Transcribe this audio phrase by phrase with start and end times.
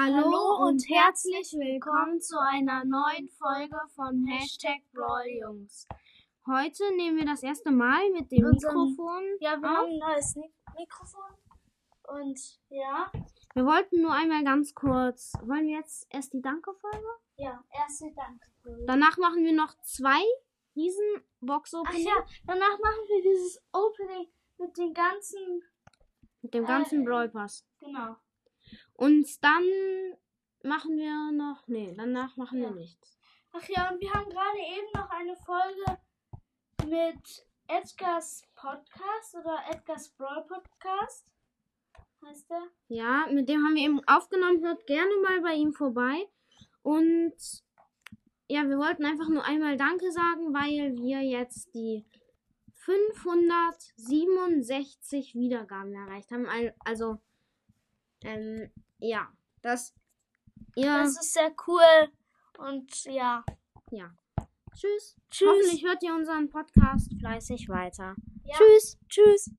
[0.00, 5.88] Hallo und herzlich willkommen zu einer neuen Folge von Hashtag Brawljungs.
[6.46, 9.76] Heute nehmen wir das erste Mal mit dem Mikrofon Ja, wir auf.
[9.76, 11.34] haben ein neues Mikrofon.
[12.14, 12.38] Und
[12.68, 13.10] ja,
[13.54, 15.32] Wir wollten nur einmal ganz kurz.
[15.42, 17.08] Wollen wir jetzt erst die Danke-Folge?
[17.34, 18.84] ja, erste Danke.
[18.86, 20.22] Danach machen wir noch zwei
[20.76, 24.28] riesen Ach ja, danach machen wir dieses Opening
[24.58, 25.64] mit den ganzen.
[26.42, 27.66] mit dem ganzen äh, Brawl Pass.
[27.80, 28.14] Genau.
[28.94, 29.64] Und dann
[30.62, 31.66] machen wir noch.
[31.68, 32.68] Nee, danach machen Ja.
[32.70, 33.18] wir nichts.
[33.52, 35.98] Ach ja, und wir haben gerade eben noch eine Folge
[36.86, 41.26] mit Edgars Podcast oder Edgars Brawl Podcast.
[42.26, 42.62] Heißt der?
[42.88, 44.60] Ja, mit dem haben wir eben aufgenommen.
[44.62, 46.28] Hört gerne mal bei ihm vorbei.
[46.82, 47.34] Und
[48.48, 52.04] ja, wir wollten einfach nur einmal Danke sagen, weil wir jetzt die
[52.74, 56.46] 567 Wiedergaben erreicht haben.
[56.46, 57.18] Al- Also,
[58.24, 59.28] ähm, ja,
[59.62, 59.94] das,
[60.74, 62.10] ja, Das ist sehr cool.
[62.58, 63.44] Und ja.
[63.90, 64.14] ja.
[64.74, 65.16] Tschüss.
[65.30, 65.48] Tschüss.
[65.48, 68.14] Hoffentlich hört ihr unseren Podcast fleißig weiter.
[68.44, 68.56] Ja.
[68.56, 68.98] Tschüss.
[69.08, 69.50] Tschüss.